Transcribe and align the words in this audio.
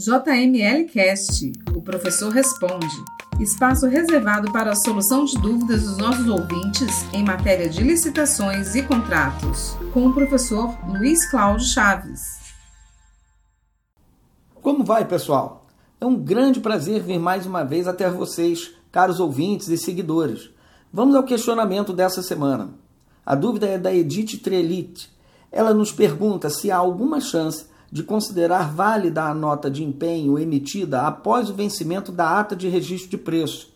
JML 0.00 0.86
Cast, 0.90 1.52
o 1.76 1.82
professor 1.82 2.32
responde. 2.32 2.86
Espaço 3.38 3.86
reservado 3.86 4.50
para 4.50 4.72
a 4.72 4.74
solução 4.74 5.26
de 5.26 5.36
dúvidas 5.36 5.82
dos 5.82 5.98
nossos 5.98 6.26
ouvintes 6.26 7.04
em 7.12 7.22
matéria 7.22 7.68
de 7.68 7.82
licitações 7.82 8.74
e 8.74 8.82
contratos, 8.82 9.76
com 9.92 10.06
o 10.06 10.14
professor 10.14 10.74
Luiz 10.88 11.30
Cláudio 11.30 11.66
Chaves. 11.66 12.22
Como 14.62 14.84
vai, 14.84 15.04
pessoal? 15.04 15.66
É 16.00 16.06
um 16.06 16.16
grande 16.16 16.60
prazer 16.60 17.02
vir 17.02 17.18
mais 17.18 17.44
uma 17.44 17.62
vez 17.62 17.86
até 17.86 18.08
vocês, 18.08 18.70
caros 18.90 19.20
ouvintes 19.20 19.68
e 19.68 19.76
seguidores. 19.76 20.48
Vamos 20.90 21.14
ao 21.14 21.24
questionamento 21.24 21.92
dessa 21.92 22.22
semana. 22.22 22.70
A 23.24 23.34
dúvida 23.34 23.66
é 23.66 23.76
da 23.76 23.94
Edith 23.94 24.38
Trelit. 24.38 25.10
Ela 25.52 25.74
nos 25.74 25.92
pergunta 25.92 26.48
se 26.48 26.70
há 26.70 26.78
alguma 26.78 27.20
chance 27.20 27.66
de 27.90 28.02
considerar 28.02 28.72
válida 28.72 29.24
a 29.24 29.34
nota 29.34 29.70
de 29.70 29.82
empenho 29.82 30.38
emitida 30.38 31.02
após 31.02 31.50
o 31.50 31.54
vencimento 31.54 32.12
da 32.12 32.38
ata 32.38 32.54
de 32.54 32.68
registro 32.68 33.10
de 33.10 33.18
preço. 33.18 33.72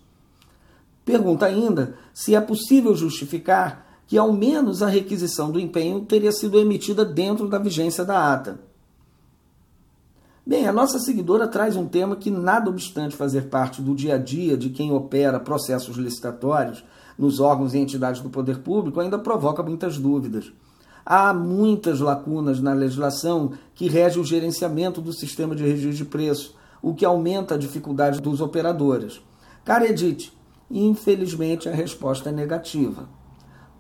Pergunta 1.05 1.47
ainda 1.47 1.97
se 2.13 2.35
é 2.35 2.41
possível 2.41 2.95
justificar 2.95 3.85
que 4.07 4.17
ao 4.17 4.33
menos 4.33 4.83
a 4.83 4.87
requisição 4.87 5.51
do 5.51 5.59
empenho 5.59 6.03
teria 6.03 6.31
sido 6.31 6.59
emitida 6.59 7.05
dentro 7.05 7.49
da 7.49 7.59
vigência 7.59 8.05
da 8.05 8.33
ata. 8.33 8.61
Bem, 10.47 10.69
a 10.69 10.73
nossa 10.73 10.99
seguidora 10.99 11.49
traz 11.49 11.75
um 11.75 11.87
tema 11.87 12.17
que, 12.17 12.31
nada 12.31 12.69
obstante 12.69 13.17
fazer 13.17 13.49
parte 13.49 13.81
do 13.81 13.95
dia 13.95 14.17
a 14.17 14.19
dia 14.19 14.59
de 14.59 14.69
quem 14.69 14.93
opera 14.93 15.41
processos 15.41 15.97
licitatórios 15.97 16.85
nos 17.19 17.41
órgãos 17.41 17.73
e 17.73 17.79
entidades 17.79 18.21
do 18.21 18.29
poder 18.29 18.59
público, 18.59 19.01
ainda 19.01 19.19
provoca 19.19 19.63
muitas 19.63 19.97
dúvidas. 19.97 20.53
Há 21.05 21.35
muitas 21.35 22.01
lacunas 22.01 22.61
na 22.61 22.73
legislação 22.73 23.53
que 23.75 23.89
rege 23.89 24.19
o 24.19 24.25
gerenciamento 24.25 25.01
do 25.01 25.13
sistema 25.13 25.55
de 25.55 25.63
registro 25.63 25.93
de 25.93 26.05
preço, 26.05 26.57
o 26.81 26.95
que 26.95 27.05
aumenta 27.05 27.55
a 27.55 27.59
dificuldade 27.59 28.21
dos 28.21 28.41
operadores. 28.41 29.21
Cara 29.65 29.87
Edith, 29.87 30.33
infelizmente 30.71 31.69
a 31.69 31.75
resposta 31.75 32.31
é 32.31 32.33
negativa. 32.33 33.09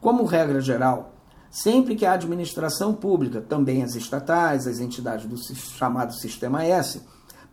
Como 0.01 0.25
regra 0.25 0.61
geral, 0.61 1.15
sempre 1.51 1.97
que 1.97 2.05
a 2.05 2.13
administração 2.13 2.93
pública, 2.93 3.41
também 3.41 3.83
as 3.83 3.95
estatais, 3.95 4.67
as 4.67 4.81
entidades 4.81 5.27
do 5.27 5.37
chamado 5.37 6.13
Sistema 6.13 6.65
S, 6.65 7.01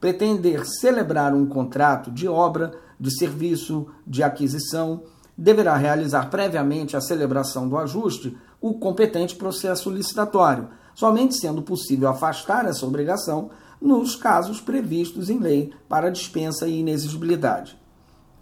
pretender 0.02 0.66
celebrar 0.66 1.34
um 1.34 1.46
contrato 1.46 2.12
de 2.12 2.28
obra, 2.28 2.74
de 3.00 3.16
serviço, 3.18 3.88
de 4.06 4.24
aquisição, 4.24 5.04
deverá 5.38 5.78
realizar 5.78 6.30
previamente 6.30 6.98
a 6.98 7.02
celebração 7.02 7.70
do 7.70 7.78
ajuste 7.78 8.36
o 8.62 8.76
competente 8.76 9.36
processo 9.36 9.90
licitatório, 9.90 10.70
somente 10.94 11.36
sendo 11.36 11.64
possível 11.64 12.08
afastar 12.08 12.66
essa 12.66 12.86
obrigação 12.86 13.50
nos 13.82 14.16
casos 14.16 14.62
previstos 14.62 15.30
em 15.30 15.40
lei 15.40 15.74
para 15.90 16.12
dispensa 16.12 16.68
e 16.68 16.80
inexigibilidade. 16.80 17.76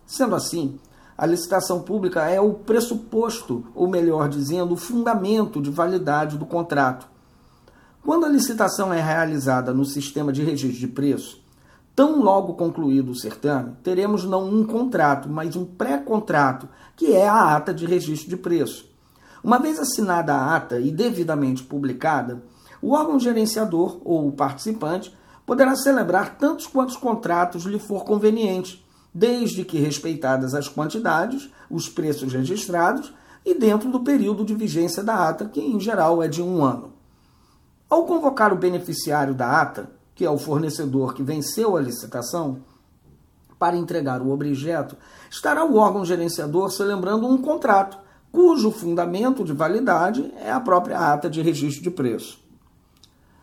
Sendo 0.06 0.36
assim, 0.36 0.78
a 1.18 1.26
licitação 1.26 1.82
pública 1.82 2.30
é 2.30 2.42
o 2.42 2.54
pressuposto, 2.54 3.66
ou 3.74 3.88
melhor 3.88 4.28
dizendo, 4.28 4.74
o 4.74 4.78
fundamento 4.78 5.62
de 5.62 5.70
validade 5.70 6.38
do 6.38 6.46
contrato. 6.46 7.08
Quando 8.04 8.26
a 8.26 8.30
licitação 8.30 8.94
é 8.94 9.02
realizada 9.02 9.74
no 9.74 9.86
sistema 9.86 10.34
de 10.34 10.44
registro 10.44 10.80
de 10.80 10.88
preço, 10.88 11.42
tão 11.96 12.22
logo 12.22 12.54
concluído 12.54 13.12
o 13.12 13.16
certame, 13.16 13.74
teremos 13.84 14.24
não 14.24 14.50
um 14.50 14.66
contrato, 14.66 15.30
mas 15.30 15.56
um 15.56 15.66
pré-contrato, 15.66 16.68
que 16.96 17.14
é 17.14 17.28
a 17.28 17.56
ata 17.56 17.74
de 17.74 17.86
registro 17.86 18.30
de 18.30 18.38
preço. 18.38 18.89
Uma 19.44 19.58
vez 19.58 19.80
assinada 19.80 20.34
a 20.34 20.56
ata 20.56 20.80
e 20.80 20.92
devidamente 20.92 21.64
publicada, 21.64 22.44
o 22.82 22.94
órgão 22.94 23.20
gerenciador 23.20 24.00
ou 24.04 24.28
o 24.28 24.32
participante 24.32 25.16
poderá 25.46 25.76
celebrar 25.76 26.38
tantos 26.38 26.68
quantos 26.68 26.96
contratos 26.96 27.64
lhe 27.64 27.80
for 27.80 28.04
conveniente, 28.04 28.86
desde 29.14 29.66
que 29.66 29.80
respeitadas 29.80 30.54
as 30.54 30.68
quantidades, 30.68 31.50
os 31.70 31.90
preços 31.90 32.32
registrados 32.34 33.14
e 33.46 33.54
dentro 33.54 33.90
do 33.90 34.02
período 34.02 34.46
de 34.46 34.54
vigência 34.54 35.02
da 35.02 35.28
ata, 35.28 35.46
que 35.46 35.60
em 35.60 35.80
geral 35.80 36.22
é 36.22 36.28
de 36.28 36.42
um 36.42 36.64
ano. 36.64 36.94
Ao 37.90 38.06
convocar 38.06 38.54
o 38.54 38.58
beneficiário 38.58 39.34
da 39.34 39.62
ata, 39.62 39.90
que 40.14 40.24
é 40.24 40.30
o 40.30 40.38
fornecedor 40.38 41.14
que 41.14 41.24
venceu 41.24 41.76
a 41.76 41.82
licitação, 41.82 42.60
para 43.58 43.76
entregar 43.76 44.22
o 44.22 44.32
objeto, 44.32 44.96
estará 45.30 45.66
o 45.66 45.76
órgão 45.76 46.06
gerenciador 46.06 46.70
celebrando 46.72 47.28
um 47.28 47.38
contrato 47.38 47.98
cujo 48.32 48.72
fundamento 48.72 49.44
de 49.44 49.54
validade 49.54 50.32
é 50.38 50.52
a 50.52 50.60
própria 50.60 51.00
ata 51.00 51.30
de 51.30 51.42
registro 51.42 51.84
de 51.84 51.92
preço. 51.92 52.40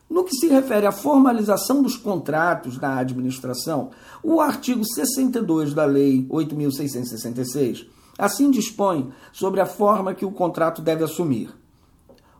No 0.09 0.23
que 0.23 0.37
se 0.37 0.47
refere 0.47 0.87
à 0.87 0.93
formalização 0.93 1.83
dos 1.83 1.97
contratos 1.97 2.79
da 2.79 2.97
administração, 2.99 3.91
o 4.23 4.41
artigo 4.41 4.85
62 4.85 5.75
da 5.75 5.85
Lei 5.85 6.27
8.666 6.31 7.87
assim 8.19 8.51
dispõe 8.51 9.13
sobre 9.33 9.61
a 9.61 9.67
forma 9.67 10.15
que 10.15 10.25
o 10.25 10.31
contrato 10.31 10.81
deve 10.81 11.05
assumir. 11.05 11.51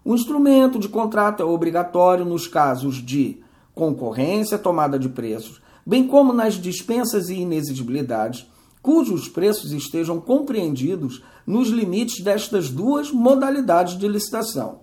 O 0.05 0.15
instrumento 0.15 0.79
de 0.79 0.89
contrato 0.89 1.43
é 1.43 1.47
obrigatório 1.47 2.25
nos 2.25 2.47
casos 2.47 2.97
de 2.97 3.43
concorrência, 3.75 4.59
tomada 4.59 4.99
de 4.99 5.09
preços, 5.09 5.61
bem 5.85 6.07
como 6.07 6.33
nas 6.33 6.55
dispensas 6.55 7.29
e 7.29 7.35
inexigibilidades, 7.35 8.47
cujos 8.87 9.29
preços 9.29 9.73
estejam 9.73 10.21
compreendidos 10.21 11.21
nos 11.45 11.71
limites 11.71 12.23
destas 12.23 12.71
duas 12.71 13.11
modalidades 13.11 13.99
de 13.99 14.07
licitação, 14.07 14.79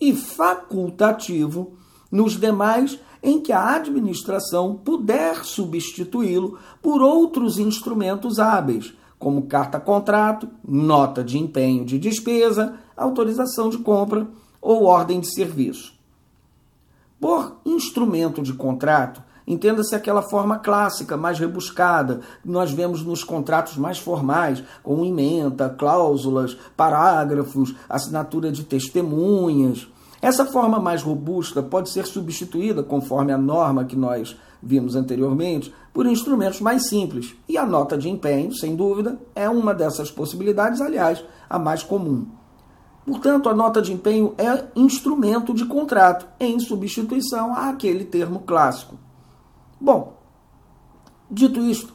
e 0.00 0.12
facultativo 0.12 1.74
nos 2.10 2.36
demais 2.36 2.98
em 3.22 3.40
que 3.40 3.52
a 3.52 3.76
administração 3.76 4.74
puder 4.74 5.44
substituí-lo 5.44 6.58
por 6.82 7.00
outros 7.00 7.56
instrumentos 7.56 8.40
hábeis, 8.40 8.92
como 9.16 9.46
carta-contrato, 9.46 10.48
nota 10.66 11.22
de 11.22 11.38
empenho 11.38 11.84
de 11.84 12.00
despesa, 12.00 12.80
autorização 12.96 13.70
de 13.70 13.78
compra 13.78 14.26
ou 14.60 14.86
ordem 14.86 15.20
de 15.20 15.32
serviço. 15.32 15.94
Por 17.20 17.60
instrumento 17.64 18.42
de 18.42 18.52
contrato, 18.54 19.22
Entenda-se 19.46 19.94
aquela 19.94 20.22
forma 20.22 20.58
clássica, 20.58 21.16
mais 21.16 21.38
rebuscada, 21.38 22.20
que 22.42 22.50
nós 22.50 22.72
vemos 22.72 23.02
nos 23.04 23.22
contratos 23.22 23.76
mais 23.76 23.96
formais, 23.98 24.62
com 24.82 25.04
emenda, 25.04 25.68
cláusulas, 25.68 26.56
parágrafos, 26.76 27.74
assinatura 27.88 28.50
de 28.50 28.64
testemunhas. 28.64 29.86
Essa 30.20 30.44
forma 30.44 30.80
mais 30.80 31.02
robusta 31.02 31.62
pode 31.62 31.90
ser 31.90 32.06
substituída, 32.06 32.82
conforme 32.82 33.32
a 33.32 33.38
norma 33.38 33.84
que 33.84 33.94
nós 33.94 34.36
vimos 34.60 34.96
anteriormente, 34.96 35.72
por 35.92 36.06
instrumentos 36.06 36.60
mais 36.60 36.88
simples. 36.88 37.36
E 37.48 37.56
a 37.56 37.64
nota 37.64 37.96
de 37.96 38.08
empenho, 38.08 38.52
sem 38.52 38.74
dúvida, 38.74 39.16
é 39.34 39.48
uma 39.48 39.72
dessas 39.72 40.10
possibilidades, 40.10 40.80
aliás, 40.80 41.24
a 41.48 41.56
mais 41.56 41.84
comum. 41.84 42.26
Portanto, 43.06 43.48
a 43.48 43.54
nota 43.54 43.80
de 43.80 43.92
empenho 43.92 44.34
é 44.36 44.64
instrumento 44.74 45.54
de 45.54 45.64
contrato, 45.64 46.26
em 46.40 46.58
substituição 46.58 47.54
àquele 47.54 48.04
termo 48.04 48.40
clássico. 48.40 49.05
Bom, 49.78 50.16
dito 51.30 51.60
isto, 51.60 51.92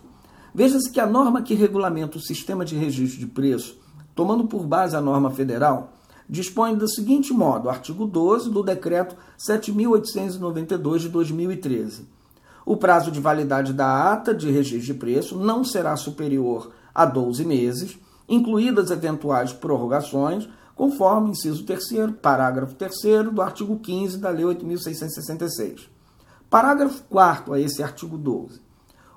veja-se 0.53 0.92
que 0.92 1.00
a 1.00 1.08
norma 1.08 1.42
que 1.42 1.56
regulamenta 1.56 2.18
o 2.18 2.22
sistema 2.22 2.64
de 2.64 2.75
registro 2.75 3.19
de 3.19 3.25
preço, 3.25 3.80
tomando 4.14 4.46
por 4.46 4.68
base 4.68 4.96
a 4.96 5.02
norma 5.02 5.31
federal, 5.31 5.94
dispõe 6.30 6.75
do 6.75 6.88
seguinte 6.88 7.34
modo, 7.34 7.70
artigo 7.70 8.06
12 8.06 8.52
do 8.52 8.62
decreto 8.62 9.16
7892 9.38 11.02
de 11.02 11.09
2013. 11.09 12.08
O 12.64 12.78
prazo 12.78 13.12
de 13.12 13.20
validade 13.20 13.74
da 13.74 14.14
ata 14.14 14.34
de 14.34 14.52
registro 14.52 14.86
de 14.86 14.94
preço 14.94 15.38
não 15.38 15.64
será 15.64 15.96
superior 15.96 16.72
a 16.94 17.03
12 17.03 17.44
meses, 17.44 17.97
incluídas 18.30 18.91
eventuais 18.91 19.52
prorrogações, 19.52 20.47
conforme 20.75 21.31
inciso 21.31 21.64
3 21.64 22.14
parágrafo 22.22 22.75
3 22.75 23.31
do 23.34 23.41
artigo 23.41 23.80
15 23.80 24.20
da 24.20 24.30
Lei 24.30 24.46
8666. 24.46 25.90
Parágrafo 26.52 27.04
4 27.10 27.54
a 27.54 27.60
esse 27.62 27.82
artigo 27.82 28.18
12. 28.18 28.60